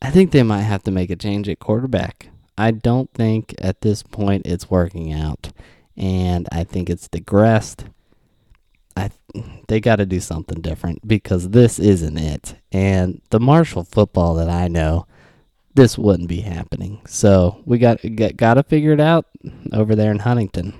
I 0.00 0.10
think 0.10 0.30
they 0.30 0.42
might 0.42 0.62
have 0.62 0.82
to 0.84 0.90
make 0.90 1.10
a 1.10 1.16
change 1.16 1.48
at 1.48 1.58
quarterback. 1.58 2.28
I 2.56 2.72
don't 2.72 3.12
think 3.12 3.54
at 3.58 3.82
this 3.82 4.02
point 4.02 4.46
it's 4.46 4.70
working 4.70 5.12
out, 5.12 5.52
and 5.96 6.48
I 6.50 6.64
think 6.64 6.90
it's 6.90 7.08
digressed. 7.08 7.84
I 8.98 9.10
they 9.68 9.80
got 9.80 9.96
to 9.96 10.06
do 10.06 10.20
something 10.20 10.60
different 10.60 11.06
because 11.06 11.50
this 11.50 11.78
isn't 11.78 12.18
it. 12.18 12.56
And 12.72 13.20
the 13.30 13.40
Marshall 13.40 13.84
football 13.84 14.34
that 14.34 14.48
I 14.48 14.68
know, 14.68 15.06
this 15.74 15.96
wouldn't 15.96 16.28
be 16.28 16.40
happening. 16.40 17.00
So 17.06 17.62
we 17.64 17.78
got 17.78 18.00
got, 18.36 18.54
to 18.54 18.62
figure 18.62 18.92
it 18.92 19.00
out 19.00 19.26
over 19.72 19.94
there 19.94 20.10
in 20.10 20.20
Huntington. 20.20 20.74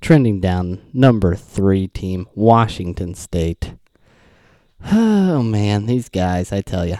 Trending 0.00 0.40
down, 0.40 0.82
number 0.92 1.34
three 1.34 1.88
team, 1.88 2.26
Washington 2.34 3.14
State. 3.14 3.74
Oh 4.92 5.42
man, 5.42 5.84
these 5.86 6.08
guys, 6.08 6.52
I 6.52 6.62
tell 6.62 6.86
you, 6.86 6.96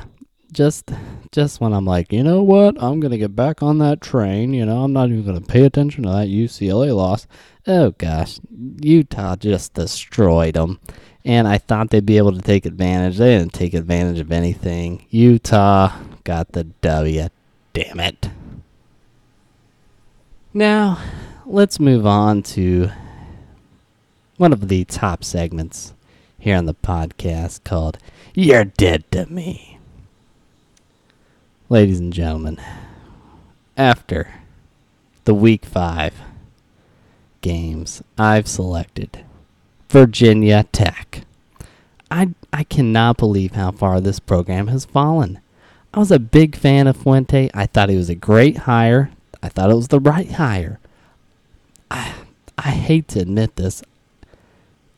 just 0.52 0.90
just 1.32 1.60
when 1.60 1.72
I'm 1.72 1.84
like, 1.84 2.12
you 2.12 2.22
know 2.22 2.42
what, 2.42 2.82
I'm 2.82 3.00
gonna 3.00 3.18
get 3.18 3.36
back 3.36 3.62
on 3.62 3.78
that 3.78 4.00
train. 4.00 4.54
You 4.54 4.66
know, 4.66 4.82
I'm 4.82 4.92
not 4.92 5.10
even 5.10 5.24
gonna 5.24 5.40
pay 5.40 5.64
attention 5.64 6.04
to 6.04 6.10
that 6.10 6.28
UCLA 6.28 6.94
loss. 6.94 7.26
Oh 7.66 7.90
gosh, 7.92 8.40
Utah 8.80 9.36
just 9.36 9.74
destroyed 9.74 10.54
them, 10.54 10.80
and 11.24 11.48
I 11.48 11.58
thought 11.58 11.90
they'd 11.90 12.06
be 12.06 12.18
able 12.18 12.32
to 12.32 12.42
take 12.42 12.66
advantage. 12.66 13.18
They 13.18 13.38
didn't 13.38 13.52
take 13.52 13.74
advantage 13.74 14.20
of 14.20 14.32
anything. 14.32 15.06
Utah 15.10 15.92
got 16.24 16.52
the 16.52 16.64
W. 16.64 17.28
Damn 17.72 18.00
it. 18.00 18.30
Now, 20.54 20.98
let's 21.44 21.78
move 21.78 22.06
on 22.06 22.42
to 22.44 22.90
one 24.38 24.52
of 24.52 24.68
the 24.68 24.84
top 24.84 25.24
segments 25.24 25.92
here 26.38 26.56
on 26.56 26.66
the 26.66 26.74
podcast 26.74 27.64
called 27.64 27.98
You're 28.34 28.64
Dead 28.64 29.10
to 29.12 29.26
Me. 29.26 29.75
Ladies 31.68 31.98
and 31.98 32.12
gentlemen, 32.12 32.60
after 33.76 34.34
the 35.24 35.34
week 35.34 35.64
five 35.64 36.14
games, 37.40 38.04
I've 38.16 38.46
selected 38.46 39.24
Virginia 39.88 40.62
Tech. 40.70 41.22
I, 42.08 42.28
I 42.52 42.62
cannot 42.62 43.16
believe 43.16 43.56
how 43.56 43.72
far 43.72 44.00
this 44.00 44.20
program 44.20 44.68
has 44.68 44.84
fallen. 44.84 45.40
I 45.92 45.98
was 45.98 46.12
a 46.12 46.20
big 46.20 46.54
fan 46.54 46.86
of 46.86 46.98
Fuente. 46.98 47.50
I 47.52 47.66
thought 47.66 47.88
he 47.88 47.96
was 47.96 48.10
a 48.10 48.14
great 48.14 48.58
hire. 48.58 49.10
I 49.42 49.48
thought 49.48 49.72
it 49.72 49.74
was 49.74 49.88
the 49.88 49.98
right 49.98 50.30
hire. 50.30 50.78
I, 51.90 52.14
I 52.56 52.70
hate 52.70 53.08
to 53.08 53.18
admit 53.18 53.56
this. 53.56 53.82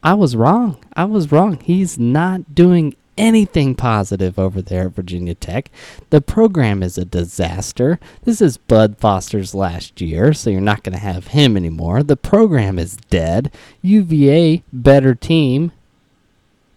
I 0.03 0.13
was 0.13 0.37
wrong. 0.37 0.85
I 0.93 1.07
was 1.07 1.33
wrong. 1.33 1.61
He's 1.61 1.99
not 1.99 2.55
doing 2.55 2.95
anything 3.19 3.75
positive 3.75 4.39
over 4.39 4.63
there 4.63 4.87
at 4.87 4.95
Virginia 4.95 5.35
Tech. 5.35 5.71
The 6.11 6.23
program 6.23 6.83
is 6.83 6.97
a 6.97 7.05
disaster. 7.05 7.99
This 8.25 8.41
is 8.41 8.57
Bud 8.57 8.97
Foster's 8.97 9.55
last 9.55 10.01
year, 10.01 10.33
so 10.33 10.49
you're 10.49 10.61
not 10.61 10.85
going 10.85 10.95
to 10.95 10.99
have 10.99 11.29
him 11.29 11.57
anymore. 11.57 12.03
The 12.03 12.17
program 12.17 12.79
is 12.79 12.97
dead. 12.97 13.53
UVA, 13.83 14.63
better 14.73 15.15
team 15.15 15.73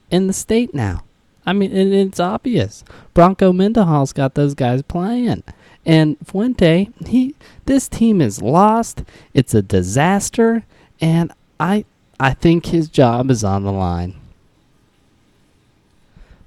in 0.10 0.28
the 0.28 0.34
state 0.34 0.74
now. 0.74 1.04
I 1.46 1.54
mean, 1.54 1.72
it's 1.74 2.20
obvious. 2.20 2.84
Bronco 3.14 3.52
Mendenhall's 3.52 4.14
got 4.14 4.36
those 4.36 4.54
guys 4.54 4.82
playing. 4.84 5.44
And 5.86 6.18
Fuente, 6.24 6.90
he 7.06 7.34
this 7.66 7.88
team 7.88 8.22
is 8.22 8.42
lost. 8.42 9.04
It's 9.34 9.56
a 9.56 9.64
disaster, 9.64 10.64
and 11.00 11.32
I 11.60 11.86
I 12.20 12.36
think 12.36 12.68
his 12.68 12.88
job 12.88 13.32
is 13.32 13.44
on 13.44 13.64
the 13.64 13.72
line. 13.72 14.21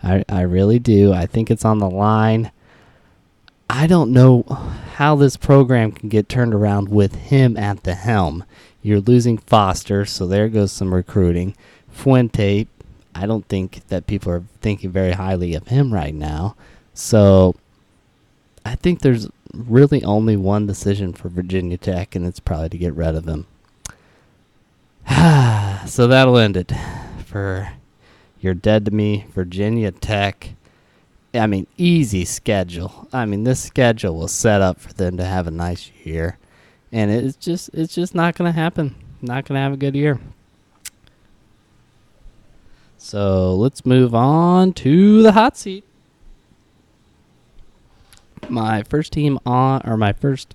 I 0.05 0.25
I 0.29 0.43
really 0.43 0.79
do. 0.79 1.13
I 1.13 1.27
think 1.27 1.51
it's 1.51 1.65
on 1.65 1.79
the 1.79 1.91
line. 1.91 2.53
I 3.71 3.87
don't 3.87 4.13
know 4.13 4.43
how 4.95 5.17
this 5.17 5.37
program 5.37 5.91
can 5.93 6.09
get 6.09 6.29
turned 6.29 6.55
around 6.55 6.89
with 6.89 7.15
him 7.15 7.57
at 7.57 7.83
the 7.83 7.95
helm. 7.95 8.45
You're 8.83 9.01
losing 9.01 9.39
Foster, 9.39 10.05
so 10.05 10.27
there 10.27 10.49
goes 10.49 10.71
some 10.71 10.95
recruiting. 10.95 11.57
Fuente, 11.89 12.67
I 13.15 13.27
don't 13.27 13.49
think 13.49 13.87
that 13.89 14.07
people 14.07 14.31
are 14.33 14.45
thinking 14.61 14.91
very 14.91 15.13
highly 15.13 15.55
of 15.55 15.69
him 15.69 15.95
right 15.95 16.15
now. 16.15 16.55
So 16.93 17.57
I 18.65 18.75
think 18.75 19.01
there's 19.01 19.29
really 19.53 20.05
only 20.05 20.37
one 20.37 20.67
decision 20.67 21.13
for 21.13 21.29
Virginia 21.29 21.79
Tech, 21.79 22.15
and 22.15 22.27
it's 22.27 22.41
probably 22.41 22.69
to 22.71 22.79
get 22.79 22.95
rid 22.95 23.15
of 23.15 23.27
him. 23.27 23.47
so 25.87 26.07
that'll 26.07 26.39
end 26.39 26.57
it 26.57 26.73
for 27.25 27.71
You're 28.45 28.53
Dead 28.53 28.85
to 28.85 28.91
Me, 28.91 29.25
Virginia 29.33 29.91
Tech. 29.91 30.51
I 31.33 31.47
mean, 31.47 31.67
easy 31.79 32.27
schedule. 32.27 33.09
I 33.11 33.25
mean, 33.25 33.45
this 33.45 33.61
schedule 33.61 34.17
was 34.17 34.33
set 34.33 34.61
up 34.61 34.79
for 34.79 34.93
them 34.93 35.17
to 35.17 35.25
have 35.25 35.47
a 35.47 35.51
nice 35.51 35.91
year, 36.05 36.37
and 36.93 37.11
it's 37.11 37.37
just 37.37 37.71
it's 37.73 37.95
just 37.95 38.15
not 38.15 38.37
going 38.37 38.53
to 38.53 38.55
happen. 38.55 38.97
Not 39.23 39.47
going 39.47 39.57
to 39.57 39.63
have 39.63 39.73
a 39.73 39.79
good 39.79 39.95
year. 39.95 40.21
So 42.99 43.55
let's 43.55 43.87
move 43.87 44.15
on 44.15 44.75
to 44.75 45.23
the 45.23 45.33
hot 45.33 45.57
seat 45.57 45.85
my 48.51 48.83
first 48.83 49.13
team 49.13 49.39
on, 49.47 49.81
or 49.85 49.97
my 49.97 50.13
first 50.13 50.55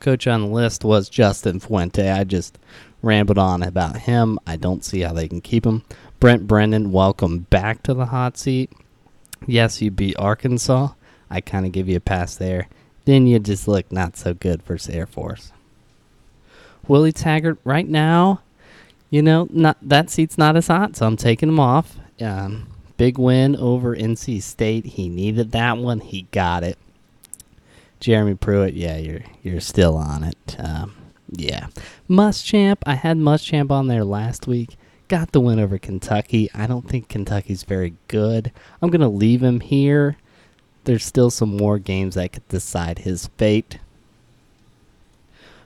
coach 0.00 0.26
on 0.26 0.42
the 0.42 0.48
list 0.48 0.84
was 0.84 1.08
Justin 1.08 1.60
Fuente. 1.60 2.10
I 2.10 2.24
just 2.24 2.58
rambled 3.02 3.38
on 3.38 3.62
about 3.62 3.96
him. 3.96 4.38
I 4.46 4.56
don't 4.56 4.84
see 4.84 5.00
how 5.00 5.12
they 5.12 5.28
can 5.28 5.40
keep 5.40 5.64
him. 5.64 5.82
Brent 6.18 6.46
Brennan, 6.46 6.92
welcome 6.92 7.40
back 7.40 7.82
to 7.82 7.92
the 7.92 8.06
hot 8.06 8.38
seat. 8.38 8.72
Yes, 9.46 9.82
you 9.82 9.90
beat 9.90 10.16
Arkansas. 10.18 10.88
I 11.28 11.42
kind 11.42 11.66
of 11.66 11.72
give 11.72 11.90
you 11.90 11.96
a 11.96 12.00
pass 12.00 12.36
there. 12.36 12.68
Then 13.04 13.26
you 13.26 13.38
just 13.38 13.68
look 13.68 13.92
not 13.92 14.16
so 14.16 14.32
good 14.32 14.62
versus 14.62 14.94
Air 14.94 15.06
Force. 15.06 15.52
Willie 16.88 17.12
Taggart, 17.12 17.58
right 17.64 17.86
now, 17.86 18.40
you 19.10 19.20
know, 19.20 19.46
not 19.50 19.76
that 19.82 20.08
seat's 20.08 20.38
not 20.38 20.56
as 20.56 20.68
hot, 20.68 20.96
so 20.96 21.06
I'm 21.06 21.18
taking 21.18 21.50
him 21.50 21.60
off. 21.60 21.98
Um, 22.20 22.68
big 22.96 23.18
win 23.18 23.54
over 23.54 23.94
NC 23.94 24.42
State. 24.42 24.86
He 24.86 25.10
needed 25.10 25.52
that 25.52 25.76
one. 25.76 26.00
He 26.00 26.22
got 26.32 26.64
it. 26.64 26.78
Jeremy 28.00 28.34
Pruitt, 28.34 28.74
yeah, 28.74 28.96
you're 28.96 29.22
you're 29.42 29.60
still 29.60 29.96
on 29.96 30.24
it. 30.24 30.56
Um, 30.58 30.94
yeah, 31.30 31.66
Muschamp. 32.08 32.78
I 32.86 32.94
had 32.94 33.18
Muschamp 33.18 33.70
on 33.70 33.88
there 33.88 34.04
last 34.04 34.46
week. 34.46 34.76
Got 35.08 35.32
the 35.32 35.40
win 35.40 35.60
over 35.60 35.78
Kentucky. 35.78 36.50
I 36.52 36.66
don't 36.66 36.88
think 36.88 37.08
Kentucky's 37.08 37.62
very 37.62 37.94
good. 38.08 38.50
I'm 38.82 38.90
gonna 38.90 39.08
leave 39.08 39.42
him 39.42 39.60
here. 39.60 40.16
There's 40.84 41.04
still 41.04 41.30
some 41.30 41.56
more 41.56 41.78
games 41.78 42.14
that 42.16 42.32
could 42.32 42.48
decide 42.48 43.00
his 43.00 43.28
fate. 43.38 43.78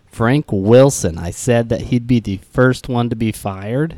Frank 0.07 0.47
Wilson. 0.51 1.17
I 1.19 1.31
said 1.31 1.69
that 1.69 1.83
he'd 1.83 2.07
be 2.07 2.21
the 2.21 2.39
first 2.39 2.89
one 2.89 3.09
to 3.09 3.17
be 3.17 3.33
fired. 3.33 3.97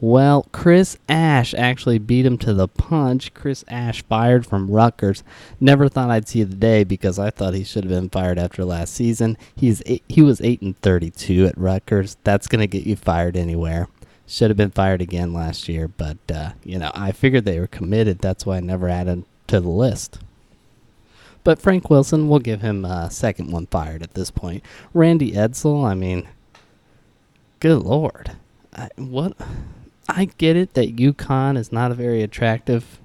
Well, 0.00 0.48
Chris 0.50 0.98
Ash 1.08 1.54
actually 1.54 1.98
beat 1.98 2.26
him 2.26 2.36
to 2.38 2.52
the 2.52 2.66
punch. 2.66 3.32
Chris 3.34 3.64
Ash 3.68 4.02
fired 4.02 4.44
from 4.44 4.68
Rutgers. 4.68 5.22
Never 5.60 5.88
thought 5.88 6.10
I'd 6.10 6.26
see 6.26 6.42
the 6.42 6.56
day 6.56 6.82
because 6.82 7.20
I 7.20 7.30
thought 7.30 7.54
he 7.54 7.62
should 7.62 7.84
have 7.84 7.92
been 7.92 8.08
fired 8.08 8.36
after 8.36 8.64
last 8.64 8.94
season. 8.94 9.38
He's 9.54 9.80
eight, 9.86 10.02
he 10.08 10.20
was 10.20 10.40
eight 10.40 10.60
and 10.60 10.76
thirty-two 10.80 11.46
at 11.46 11.56
Rutgers. 11.56 12.16
That's 12.24 12.48
gonna 12.48 12.66
get 12.66 12.84
you 12.84 12.96
fired 12.96 13.36
anywhere. 13.36 13.86
Should 14.26 14.50
have 14.50 14.56
been 14.56 14.70
fired 14.70 15.02
again 15.02 15.32
last 15.32 15.68
year, 15.68 15.88
but 15.88 16.18
uh, 16.32 16.52
you 16.64 16.78
know 16.78 16.90
I 16.94 17.12
figured 17.12 17.44
they 17.44 17.60
were 17.60 17.66
committed. 17.66 18.20
That's 18.20 18.46
why 18.46 18.56
I 18.56 18.60
never 18.60 18.88
added 18.88 19.24
to 19.48 19.60
the 19.60 19.68
list. 19.68 20.18
But 21.44 21.60
Frank 21.60 21.90
Wilson, 21.90 22.28
we'll 22.28 22.38
give 22.38 22.62
him 22.62 22.84
a 22.84 23.10
second 23.10 23.50
one 23.50 23.66
fired 23.66 24.02
at 24.02 24.14
this 24.14 24.30
point. 24.30 24.62
Randy 24.94 25.32
Edsall, 25.32 25.84
I 25.84 25.94
mean, 25.94 26.28
good 27.58 27.82
lord, 27.82 28.32
I, 28.74 28.90
what? 28.96 29.36
I 30.08 30.26
get 30.38 30.56
it 30.56 30.74
that 30.74 30.96
UConn 30.96 31.56
is 31.56 31.72
not 31.72 31.90
a 31.90 31.94
very 31.94 32.22
attractive 32.22 33.00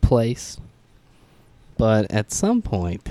place, 0.00 0.58
but 1.76 2.10
at 2.10 2.32
some 2.32 2.62
point, 2.62 3.10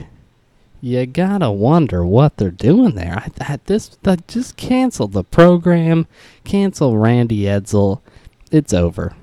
you 0.81 1.05
gotta 1.05 1.51
wonder 1.51 2.05
what 2.05 2.37
they're 2.37 2.51
doing 2.51 2.95
there. 2.95 3.17
I, 3.17 3.53
I 3.53 3.59
this 3.65 3.97
just 4.27 4.57
cancel 4.57 5.07
the 5.07 5.23
program, 5.23 6.07
cancel 6.43 6.97
Randy 6.97 7.41
Edsall. 7.41 8.01
It's 8.51 8.73
over. 8.73 9.15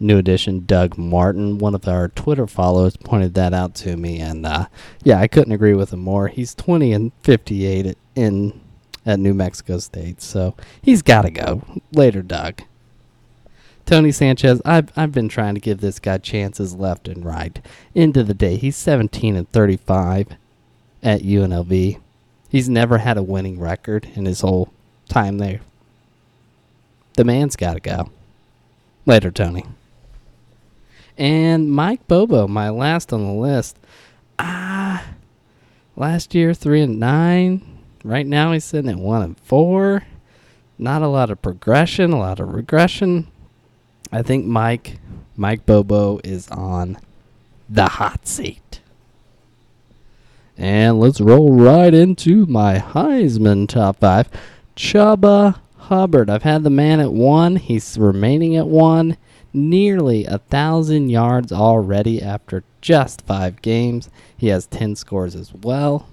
New 0.00 0.18
addition, 0.18 0.66
Doug 0.66 0.98
Martin, 0.98 1.58
one 1.58 1.74
of 1.74 1.86
our 1.86 2.08
Twitter 2.08 2.46
followers, 2.46 2.96
pointed 2.96 3.34
that 3.34 3.54
out 3.54 3.74
to 3.76 3.96
me, 3.96 4.18
and 4.20 4.44
uh, 4.44 4.66
yeah, 5.02 5.20
I 5.20 5.28
couldn't 5.28 5.52
agree 5.52 5.74
with 5.74 5.92
him 5.92 6.00
more. 6.00 6.28
He's 6.28 6.54
20 6.54 6.92
and 6.92 7.12
58 7.22 7.96
in 8.16 8.60
at 9.06 9.18
New 9.18 9.34
Mexico 9.34 9.78
State. 9.78 10.22
So 10.22 10.54
he's 10.82 11.02
got 11.02 11.22
to 11.22 11.30
go. 11.30 11.62
Later, 11.92 12.22
Doug. 12.22 12.62
Tony 13.86 14.12
Sanchez, 14.12 14.62
I've, 14.64 14.90
I've 14.96 15.12
been 15.12 15.28
trying 15.28 15.54
to 15.54 15.60
give 15.60 15.80
this 15.80 15.98
guy 15.98 16.18
chances 16.18 16.74
left 16.74 17.08
and 17.08 17.24
right. 17.24 17.60
Into 17.94 18.22
the 18.22 18.34
day, 18.34 18.56
he's 18.56 18.76
17 18.76 19.36
and 19.36 19.48
35 19.50 20.28
at 21.02 21.22
UNLV. 21.22 22.00
He's 22.48 22.68
never 22.68 22.98
had 22.98 23.16
a 23.16 23.22
winning 23.22 23.60
record 23.60 24.08
in 24.14 24.24
his 24.24 24.40
whole 24.40 24.72
time 25.08 25.38
there. 25.38 25.60
The 27.14 27.24
man's 27.24 27.56
got 27.56 27.74
to 27.74 27.80
go. 27.80 28.10
Later, 29.06 29.30
Tony. 29.30 29.66
And 31.18 31.70
Mike 31.70 32.06
Bobo, 32.08 32.48
my 32.48 32.70
last 32.70 33.12
on 33.12 33.24
the 33.24 33.32
list. 33.32 33.76
Ah, 34.38 35.04
last 35.96 36.34
year, 36.34 36.54
3 36.54 36.82
and 36.82 36.98
9 36.98 37.74
Right 38.04 38.26
now 38.26 38.52
he's 38.52 38.66
sitting 38.66 38.90
at 38.90 38.98
one 38.98 39.22
and 39.22 39.38
four. 39.40 40.04
Not 40.78 41.00
a 41.00 41.08
lot 41.08 41.30
of 41.30 41.40
progression, 41.40 42.12
a 42.12 42.18
lot 42.18 42.38
of 42.38 42.52
regression. 42.52 43.28
I 44.14 44.22
think 44.22 44.46
Mike 44.46 44.98
Mike 45.36 45.66
Bobo 45.66 46.20
is 46.22 46.46
on 46.48 46.98
the 47.68 47.86
hot 47.86 48.28
seat. 48.28 48.80
And 50.56 51.00
let's 51.00 51.20
roll 51.20 51.52
right 51.52 51.92
into 51.92 52.46
my 52.46 52.78
Heisman 52.78 53.68
top 53.68 53.98
five. 53.98 54.30
Chuba 54.76 55.58
Hubbard. 55.76 56.30
I've 56.30 56.44
had 56.44 56.62
the 56.62 56.70
man 56.70 57.00
at 57.00 57.12
one. 57.12 57.56
He's 57.56 57.98
remaining 57.98 58.54
at 58.54 58.68
one. 58.68 59.16
Nearly 59.52 60.26
a 60.26 60.38
thousand 60.38 61.08
yards 61.10 61.50
already 61.50 62.22
after 62.22 62.62
just 62.80 63.22
five 63.22 63.62
games. 63.62 64.10
He 64.36 64.46
has 64.46 64.66
10 64.66 64.94
scores 64.94 65.34
as 65.34 65.52
well. 65.52 66.08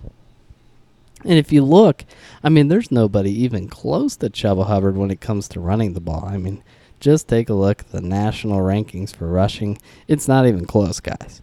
And 1.24 1.34
if 1.34 1.52
you 1.52 1.64
look, 1.64 2.04
I 2.44 2.50
mean, 2.50 2.68
there's 2.68 2.92
nobody 2.92 3.30
even 3.44 3.68
close 3.68 4.16
to 4.16 4.32
Chuba 4.32 4.66
Hubbard 4.66 4.98
when 4.98 5.12
it 5.12 5.22
comes 5.22 5.48
to 5.50 5.60
running 5.60 5.94
the 5.94 6.02
ball. 6.02 6.26
I 6.26 6.38
mean, 6.38 6.64
just 7.02 7.28
take 7.28 7.50
a 7.50 7.54
look 7.54 7.82
at 7.82 7.92
the 7.92 8.00
national 8.00 8.60
rankings 8.60 9.14
for 9.14 9.28
rushing. 9.28 9.78
It's 10.08 10.28
not 10.28 10.48
even 10.48 10.66
close, 10.66 11.02
guys. 11.02 11.42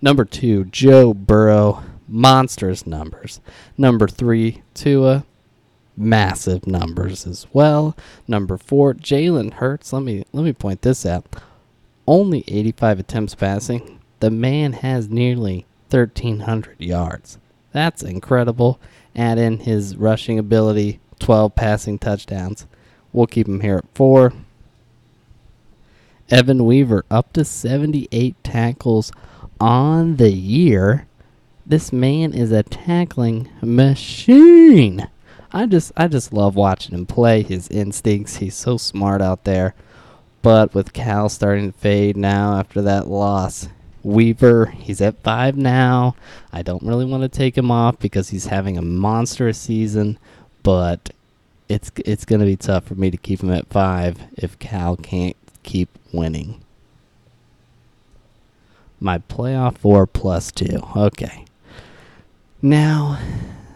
Number 0.00 0.24
two, 0.24 0.66
Joe 0.66 1.14
Burrow, 1.14 1.82
monstrous 2.06 2.86
numbers. 2.86 3.40
Number 3.76 4.06
three, 4.06 4.62
Tua, 4.74 5.24
massive 5.96 6.66
numbers 6.66 7.26
as 7.26 7.46
well. 7.52 7.96
Number 8.28 8.58
four, 8.58 8.94
Jalen 8.94 9.54
Hurts. 9.54 9.92
Let 9.92 10.02
me 10.02 10.24
let 10.32 10.44
me 10.44 10.52
point 10.52 10.82
this 10.82 11.06
out. 11.06 11.36
Only 12.06 12.44
85 12.48 13.00
attempts 13.00 13.34
passing. 13.34 14.00
The 14.20 14.30
man 14.30 14.74
has 14.74 15.08
nearly 15.08 15.66
1,300 15.90 16.80
yards. 16.80 17.38
That's 17.72 18.02
incredible. 18.02 18.80
Add 19.14 19.38
in 19.38 19.58
his 19.60 19.96
rushing 19.96 20.38
ability, 20.38 21.00
12 21.18 21.54
passing 21.54 21.98
touchdowns. 21.98 22.66
We'll 23.12 23.26
keep 23.26 23.46
him 23.46 23.60
here 23.60 23.76
at 23.78 23.94
four. 23.94 24.32
Evan 26.30 26.64
Weaver 26.64 27.04
up 27.10 27.32
to 27.34 27.44
78 27.44 28.42
tackles 28.42 29.12
on 29.60 30.16
the 30.16 30.32
year. 30.32 31.06
This 31.66 31.92
man 31.92 32.32
is 32.32 32.50
a 32.50 32.62
tackling 32.62 33.48
machine. 33.60 35.08
I 35.52 35.66
just 35.66 35.92
I 35.96 36.08
just 36.08 36.32
love 36.32 36.56
watching 36.56 36.94
him 36.94 37.06
play. 37.06 37.42
His 37.42 37.68
instincts, 37.68 38.36
he's 38.36 38.54
so 38.54 38.78
smart 38.78 39.20
out 39.20 39.44
there. 39.44 39.74
But 40.40 40.74
with 40.74 40.92
Cal 40.92 41.28
starting 41.28 41.70
to 41.70 41.78
fade 41.78 42.16
now 42.16 42.58
after 42.58 42.82
that 42.82 43.06
loss, 43.06 43.68
Weaver, 44.02 44.66
he's 44.66 45.00
at 45.00 45.22
five 45.22 45.56
now. 45.56 46.16
I 46.52 46.62
don't 46.62 46.82
really 46.82 47.04
want 47.04 47.22
to 47.22 47.28
take 47.28 47.56
him 47.56 47.70
off 47.70 47.98
because 47.98 48.30
he's 48.30 48.46
having 48.46 48.76
a 48.76 48.82
monstrous 48.82 49.58
season, 49.58 50.18
but 50.62 51.10
it's 51.68 51.90
it's 52.04 52.24
going 52.24 52.40
to 52.40 52.46
be 52.46 52.56
tough 52.56 52.84
for 52.84 52.94
me 52.94 53.10
to 53.10 53.16
keep 53.16 53.42
him 53.42 53.50
at 53.50 53.68
five 53.68 54.18
if 54.36 54.58
Cal 54.58 54.96
can't 54.96 55.36
keep 55.62 55.88
winning. 56.12 56.62
My 59.00 59.18
playoff 59.18 59.78
four 59.78 60.06
plus 60.06 60.52
two. 60.52 60.82
Okay. 60.96 61.44
Now, 62.60 63.18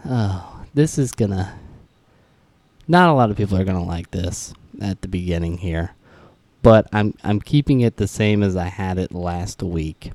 oh, 0.05 0.65
this 0.73 0.97
is 0.97 1.11
gonna. 1.11 1.57
Not 2.87 3.09
a 3.09 3.13
lot 3.13 3.29
of 3.29 3.37
people 3.37 3.57
are 3.57 3.65
gonna 3.65 3.83
like 3.83 4.11
this 4.11 4.53
at 4.79 5.01
the 5.01 5.07
beginning 5.07 5.57
here 5.57 5.93
but 6.67 6.85
I'm 6.91 7.13
I'm 7.23 7.39
keeping 7.39 7.79
it 7.79 7.95
the 7.95 8.09
same 8.09 8.43
as 8.43 8.57
I 8.57 8.65
had 8.65 8.97
it 8.97 9.13
last 9.13 9.63
week. 9.63 10.11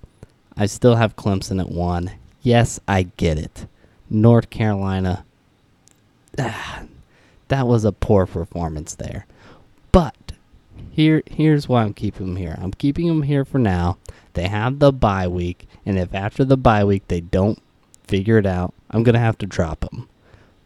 I 0.54 0.66
still 0.66 0.96
have 0.96 1.16
Clemson 1.16 1.58
at 1.60 1.70
one. 1.70 2.10
Yes, 2.42 2.78
I 2.86 3.04
get 3.16 3.38
it. 3.38 3.66
North 4.10 4.50
Carolina, 4.50 5.24
ah, 6.38 6.82
that 7.52 7.66
was 7.66 7.84
a 7.84 7.92
poor 7.92 8.24
performance 8.24 8.94
there. 8.94 9.26
But 9.92 10.32
here 10.90 11.22
here's 11.26 11.68
why 11.68 11.82
I'm 11.82 11.92
keeping 11.92 12.28
them 12.28 12.36
here. 12.36 12.58
I'm 12.58 12.72
keeping 12.72 13.08
them 13.08 13.22
here 13.22 13.44
for 13.44 13.58
now. 13.58 13.98
They 14.32 14.48
have 14.48 14.78
the 14.78 14.90
bye 14.90 15.28
week, 15.28 15.68
and 15.84 15.98
if 15.98 16.14
after 16.14 16.46
the 16.46 16.56
bye 16.56 16.82
week 16.82 17.08
they 17.08 17.20
don't 17.20 17.62
figure 18.04 18.38
it 18.38 18.46
out, 18.46 18.72
I'm 18.90 19.02
gonna 19.02 19.18
have 19.18 19.36
to 19.38 19.46
drop 19.46 19.80
them. 19.80 20.08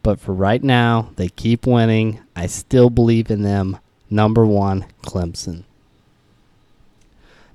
But 0.01 0.21
for 0.21 0.31
right 0.31 0.63
now, 0.63 1.09
they 1.17 1.27
keep 1.27 1.67
winning. 1.67 2.21
I 2.37 2.47
still 2.47 2.89
believe 2.89 3.29
in 3.29 3.41
them. 3.41 3.77
Number 4.09 4.45
one, 4.45 4.85
Clemson. 5.03 5.65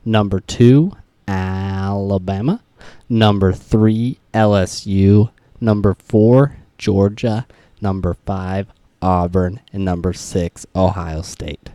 Number 0.04 0.40
two, 0.40 0.92
Alabama. 1.26 2.62
Number 3.08 3.54
three, 3.54 4.18
LSU. 4.34 5.30
Number 5.58 5.94
four, 5.94 6.56
Georgia. 6.76 7.46
Number 7.80 8.14
five, 8.26 8.66
Auburn. 9.02 9.60
And 9.72 9.84
number 9.84 10.12
six, 10.12 10.64
Ohio 10.74 11.22
State. 11.22 11.70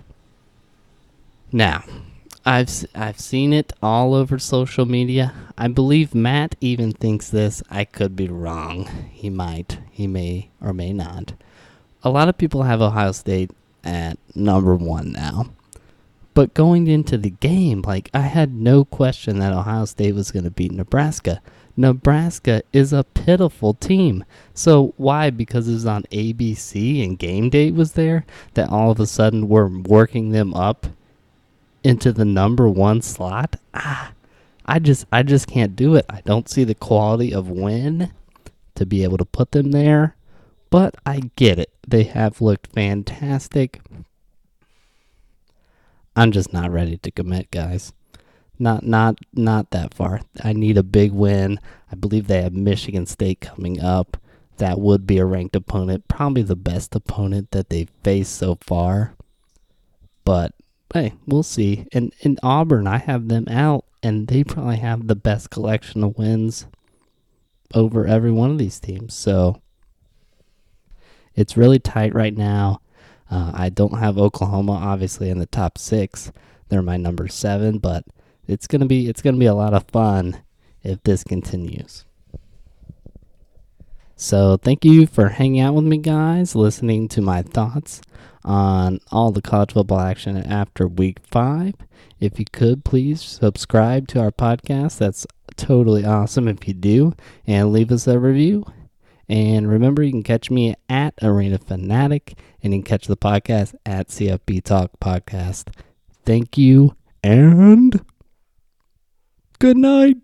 Now, 1.52 1.84
I've 2.46 2.86
I've 2.96 3.20
seen 3.20 3.52
it 3.52 3.74
all 3.82 4.14
over 4.14 4.40
social 4.40 4.86
media. 4.86 5.34
I 5.58 5.68
believe 5.68 6.16
Matt 6.16 6.56
even 6.62 6.94
thinks 6.94 7.30
this. 7.30 7.62
I 7.70 7.84
could 7.84 8.16
be 8.16 8.30
wrong. 8.30 9.10
He 9.12 9.30
might. 9.30 9.80
He 9.92 10.08
may 10.08 10.50
or 10.62 10.72
may 10.72 10.94
not. 10.94 11.34
A 12.04 12.10
lot 12.10 12.30
of 12.30 12.38
people 12.38 12.64
have 12.64 12.82
Ohio 12.82 13.12
State 13.12 13.52
at 13.84 14.18
number 14.34 14.76
1 14.76 15.12
now. 15.12 15.48
But 16.34 16.54
going 16.54 16.88
into 16.88 17.18
the 17.18 17.32
game, 17.32 17.82
like 17.82 18.10
I 18.14 18.22
had 18.22 18.54
no 18.54 18.86
question 18.86 19.40
that 19.40 19.54
Ohio 19.54 19.86
State 19.86 20.14
was 20.16 20.32
going 20.32 20.46
to 20.46 20.52
beat 20.52 20.72
Nebraska. 20.72 21.42
Nebraska 21.78 22.64
is 22.74 22.92
a 22.92 23.04
pitiful 23.04 23.76
team. 23.76 24.26
So 24.56 24.96
why? 24.98 25.30
Because 25.30 25.70
it 25.70 25.74
was 25.74 25.86
on 25.86 26.04
ABC 26.12 27.04
and 27.04 27.20
game 27.20 27.50
date 27.50 27.76
was 27.76 27.94
there 27.94 28.26
that 28.56 28.70
all 28.70 28.90
of 28.90 29.00
a 29.00 29.06
sudden 29.06 29.48
we're 29.48 29.68
working 29.68 30.32
them 30.32 30.56
up 30.56 30.88
into 31.84 32.12
the 32.12 32.26
number 32.26 32.68
one 32.68 33.02
slot. 33.04 33.58
Ah, 33.76 34.12
I 34.66 34.80
just 34.80 35.06
I 35.12 35.22
just 35.22 35.48
can't 35.48 35.76
do 35.76 35.96
it. 35.96 36.06
I 36.10 36.22
don't 36.22 36.50
see 36.50 36.64
the 36.64 36.76
quality 36.76 37.34
of 37.34 37.50
win 37.50 38.12
to 38.76 38.86
be 38.86 39.04
able 39.04 39.18
to 39.20 39.26
put 39.26 39.52
them 39.52 39.72
there. 39.72 40.16
But 40.70 40.96
I 41.06 41.32
get 41.36 41.60
it. 41.60 41.72
They 41.88 42.04
have 42.04 42.42
looked 42.42 42.68
fantastic. 42.68 43.80
I'm 46.16 46.32
just 46.32 46.52
not 46.52 46.72
ready 46.72 46.98
to 46.98 47.12
commit, 47.12 47.52
guys. 47.52 47.94
Not 48.60 48.84
not 48.84 49.20
not 49.34 49.70
that 49.72 49.94
far. 49.94 50.22
I 50.44 50.54
need 50.54 50.78
a 50.78 50.84
big 50.84 51.12
win. 51.12 51.60
I 51.92 51.96
believe 51.96 52.28
they 52.28 52.42
have 52.42 52.54
Michigan 52.54 53.06
State 53.06 53.40
coming 53.42 53.80
up. 53.80 54.18
that 54.58 54.80
would 54.80 55.06
be 55.08 55.18
a 55.18 55.26
ranked 55.26 55.56
opponent, 55.56 56.08
probably 56.08 56.42
the 56.42 56.56
best 56.56 56.96
opponent 56.96 57.52
that 57.52 57.70
they've 57.70 57.92
faced 58.04 58.36
so 58.36 58.58
far. 58.62 59.16
But 60.26 60.54
hey, 60.94 61.14
we'll 61.26 61.44
see. 61.44 61.86
And 61.92 62.14
in 62.22 62.38
Auburn, 62.44 62.88
I 62.88 62.98
have 62.98 63.28
them 63.28 63.48
out, 63.50 63.86
and 64.04 64.28
they 64.28 64.44
probably 64.44 64.78
have 64.78 65.08
the 65.08 65.16
best 65.16 65.50
collection 65.50 66.04
of 66.04 66.18
wins 66.18 66.66
over 67.74 68.06
every 68.08 68.32
one 68.32 68.52
of 68.52 68.58
these 68.58 68.80
teams. 68.80 69.14
So 69.14 69.62
it's 71.36 71.58
really 71.58 71.80
tight 71.80 72.14
right 72.14 72.36
now. 72.36 72.82
Uh, 73.30 73.52
I 73.54 73.70
don't 73.70 74.00
have 74.00 74.18
Oklahoma 74.18 74.72
obviously 74.72 75.30
in 75.30 75.38
the 75.38 75.46
top 75.46 75.78
six. 75.78 76.32
They're 76.70 76.82
my 76.82 76.98
number 76.98 77.28
seven, 77.28 77.78
but 77.78 78.06
it's 78.48 78.68
gonna 78.68 78.86
be 78.86 79.08
it's 79.08 79.22
gonna 79.22 79.38
be 79.38 79.46
a 79.46 79.54
lot 79.54 79.74
of 79.74 79.84
fun 79.92 80.42
if 80.84 81.04
this 81.04 81.24
continues. 81.24 82.06
So 84.16 84.58
thank 84.58 84.84
you 84.84 85.06
for 85.06 85.30
hanging 85.30 85.60
out 85.60 85.76
with 85.76 85.86
me, 85.86 85.98
guys, 85.98 86.56
listening 86.56 87.08
to 87.10 87.22
my 87.22 87.44
thoughts 87.44 88.02
on 88.44 89.00
all 89.12 89.32
the 89.32 89.44
college 89.44 89.74
football 89.74 90.00
action 90.00 90.38
after 90.38 90.88
week 90.88 91.20
five. 91.24 91.76
If 92.20 92.40
you 92.40 92.46
could 92.52 92.84
please 92.84 93.22
subscribe 93.22 94.08
to 94.10 94.20
our 94.20 94.32
podcast, 94.32 94.98
that's 94.98 95.28
totally 95.56 96.04
awesome 96.04 96.48
if 96.48 96.68
you 96.68 96.74
do, 96.74 97.14
and 97.46 97.72
leave 97.72 97.92
us 97.92 98.08
a 98.08 98.18
review. 98.18 98.66
And 99.30 99.70
remember, 99.70 100.02
you 100.02 100.12
can 100.12 100.24
catch 100.24 100.50
me 100.50 100.74
at 100.90 101.14
Arena 101.22 101.58
Fanatic, 101.58 102.40
and 102.64 102.74
you 102.74 102.80
can 102.80 102.86
catch 102.86 103.08
the 103.08 103.18
podcast 103.18 103.76
at 103.86 104.08
CFB 104.08 104.64
Talk 104.64 104.92
Podcast. 105.00 105.68
Thank 106.26 106.58
you, 106.58 106.96
and 107.24 108.04
good 109.60 109.78
night. 109.78 110.18